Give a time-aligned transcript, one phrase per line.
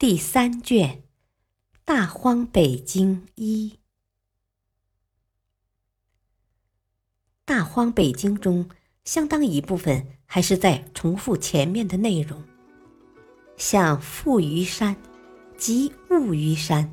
[0.00, 0.90] 第三卷
[1.84, 3.70] 《大荒北经一》。
[7.44, 8.70] 大荒北经中，
[9.04, 12.40] 相当一部分还是在重复前面的内容，
[13.56, 14.94] 像富于山
[15.56, 16.88] 及物于山、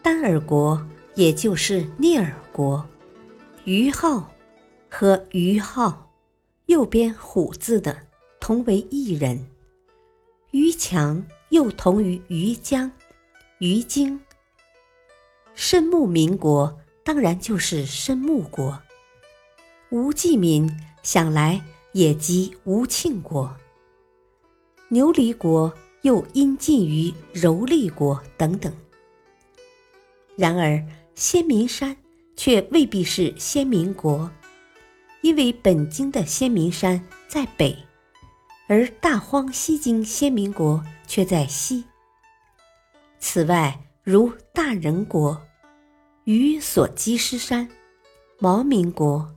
[0.00, 0.80] 丹尔国，
[1.16, 2.88] 也就是聂尔国、
[3.64, 4.32] 于浩
[4.88, 6.14] 和于浩，
[6.66, 8.06] 右边虎字的
[8.38, 9.44] 同为一人，
[10.52, 11.26] 于强。
[11.54, 12.90] 又同于于江、
[13.60, 14.20] 于京。
[15.54, 18.76] 申穆民国当然就是申穆国。
[19.90, 20.68] 吴季民
[21.04, 23.56] 想来也即吴庆国。
[24.88, 28.72] 牛犁国又因近于柔丽国等等。
[30.34, 31.96] 然而先民山
[32.34, 34.28] 却未必是先民国，
[35.22, 37.78] 因为本经的先民山在北，
[38.66, 40.82] 而大荒西经先民国。
[41.06, 41.84] 却在西。
[43.18, 45.40] 此外，如大人国、
[46.24, 47.68] 于所基师山、
[48.38, 49.32] 毛民国、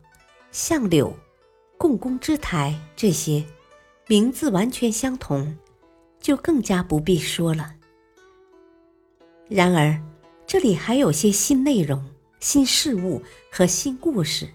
[0.50, 1.14] 相柳、
[1.78, 3.45] 共工之台这些
[4.08, 5.58] 名字完全相同，
[6.20, 7.75] 就更加不必说了。
[9.50, 10.02] 然而，
[10.45, 12.03] 这里还有些新内容、
[12.39, 14.50] 新事物和新故事，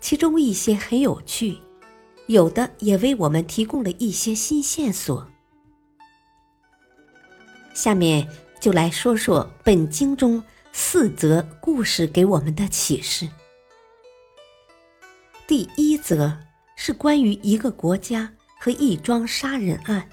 [0.00, 1.58] 其中一些很有趣，
[2.30, 5.28] 有的也为我们提供了一些新线索。
[7.74, 8.28] 下面
[8.60, 10.40] 就来说说本经中
[10.72, 13.28] 四则故事给我们的启示。
[15.48, 16.38] 第一则
[16.76, 20.08] 是关于一个国家和一桩杀人案。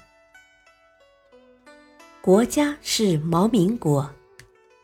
[2.20, 4.12] 国家是毛民国，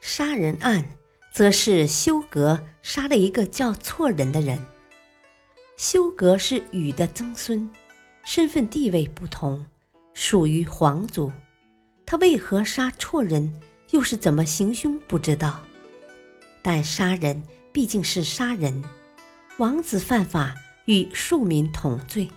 [0.00, 0.84] 杀人案
[1.32, 4.64] 则是修格杀了一个叫错人的人。
[5.76, 7.68] 休格是禹的曾孙，
[8.24, 9.66] 身份地位不同，
[10.12, 11.32] 属于皇族。
[12.06, 14.98] 他为何杀错人，又是怎么行凶？
[15.08, 15.64] 不知道。
[16.62, 17.42] 但杀人
[17.72, 18.84] 毕竟是杀人，
[19.58, 20.54] 王子犯法
[20.84, 22.30] 与庶民同罪。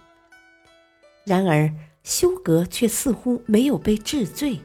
[1.23, 1.71] 然而
[2.03, 4.59] 休格却似乎没有被治罪，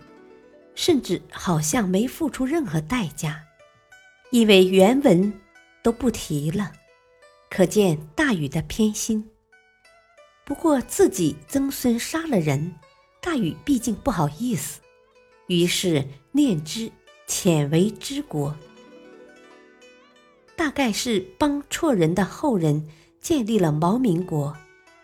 [0.74, 3.42] 甚至好像没付出任何代价，
[4.30, 5.32] 因为原文
[5.82, 6.72] 都不提了，
[7.54, 9.22] 可见大禹的偏心。
[10.42, 12.74] 不过自己曾孙杀了人，
[13.20, 14.80] 大禹毕竟不好意思。
[15.48, 16.90] 于是念之，
[17.28, 18.56] 遣为之国，
[20.56, 22.88] 大概是帮错人的后人
[23.20, 24.56] 建立了毛民国，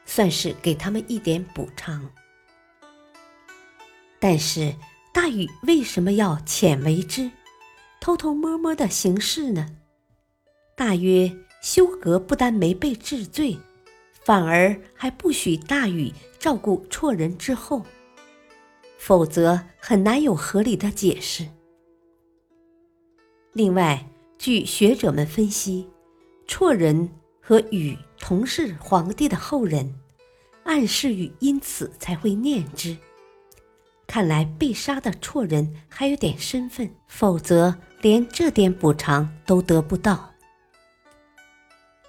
[0.06, 2.10] 算是给他们一点补偿。
[4.18, 4.74] 但是
[5.12, 7.30] 大禹为什么要遣为之，
[8.00, 9.68] 偷偷摸摸的行事呢？
[10.74, 11.30] 大约
[11.60, 13.58] 休格不但没被治罪，
[14.24, 17.84] 反而还不许大禹照顾辍人之后。
[18.98, 21.46] 否则很难有合理的解释。
[23.52, 24.06] 另外，
[24.38, 25.88] 据学者们分析，
[26.46, 27.08] 辍人
[27.40, 29.94] 和禹同是皇帝的后人，
[30.64, 32.96] 暗示禹因此才会念之。
[34.06, 40.34] 看来被杀的辍人还有点身份，否则连这点补偿都得不到。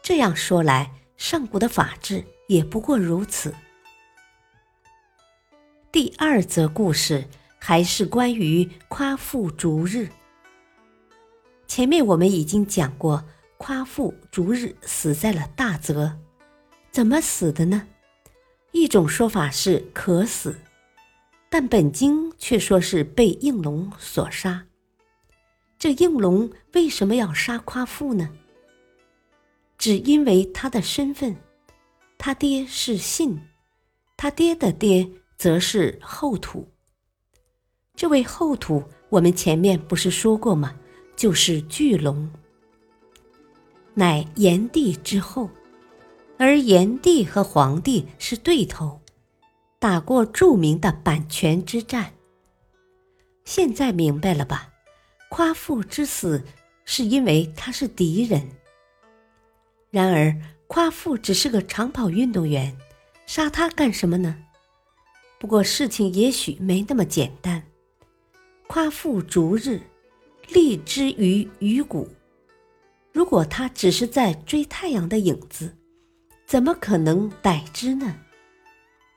[0.09, 3.53] 这样说来，上古的法治也不过如此。
[5.91, 7.23] 第二则故事
[7.59, 10.09] 还是关于夸父逐日。
[11.67, 13.23] 前面我们已经讲过，
[13.59, 16.17] 夸父逐日死在了大泽，
[16.89, 17.87] 怎么死的呢？
[18.71, 20.57] 一种说法是渴死，
[21.51, 24.65] 但本经却说是被应龙所杀。
[25.77, 28.27] 这应龙为什么要杀夸父呢？
[29.79, 31.35] 只因为他的身份，
[32.19, 33.39] 他爹是信，
[34.15, 35.09] 他爹的爹。
[35.39, 36.67] 则是后土。
[37.95, 40.75] 这位后土，我们前面不是说过吗？
[41.15, 42.29] 就是巨龙，
[43.93, 45.49] 乃炎帝之后，
[46.37, 48.99] 而炎帝和黄帝是对头，
[49.79, 52.11] 打过著名的阪泉之战。
[53.45, 54.73] 现在明白了吧？
[55.29, 56.43] 夸父之死
[56.83, 58.45] 是因为他是敌人。
[59.91, 60.35] 然而
[60.67, 62.77] 夸父只是个长跑运动员，
[63.25, 64.37] 杀他干什么呢？
[65.39, 67.63] 不过事情也许没那么简单。
[68.67, 69.81] 夸父逐日，
[70.49, 72.07] 立之于鱼骨。
[73.11, 75.75] 如果他只是在追太阳的影子，
[76.45, 78.15] 怎么可能逮之呢？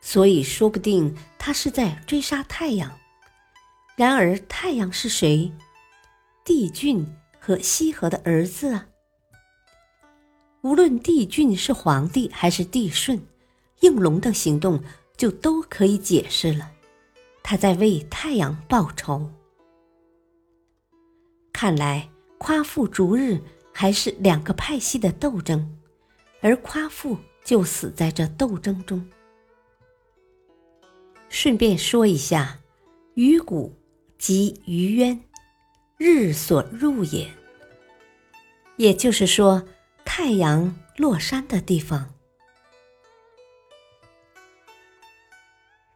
[0.01, 2.91] 所以说不定他是在追杀太阳。
[3.95, 5.53] 然而太阳是谁？
[6.45, 7.07] 帝俊
[7.39, 8.87] 和羲和的儿子啊。
[10.63, 13.21] 无论帝俊是皇帝还是帝舜，
[13.81, 14.81] 应龙的行动
[15.17, 16.71] 就都可以解释了。
[17.43, 19.29] 他在为太阳报仇。
[21.53, 23.41] 看来夸父逐日
[23.73, 25.69] 还是两个派系的斗争，
[26.41, 29.05] 而夸父就死在这斗争中。
[31.29, 32.61] 顺便说一下，
[33.15, 33.75] 鱼骨
[34.17, 35.21] 即鱼渊，
[35.97, 37.29] 日所入也。
[38.77, 39.61] 也就是说。
[40.15, 42.13] 太阳落山的地方。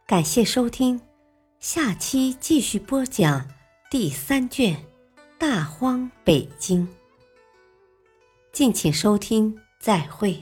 [0.07, 0.99] 感谢收听，
[1.59, 3.47] 下期继续播讲
[3.91, 4.75] 第三卷
[5.37, 6.87] 《大荒北京》。
[8.51, 10.41] 敬请收听，再会。